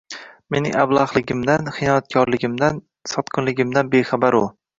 Mening 0.53 0.77
ablahligimdan, 0.83 1.69
xiyonatkorligimdan, 1.75 2.81
sotqinligimdan 3.13 3.95
bexabar 3.95 4.41
u 4.41 4.45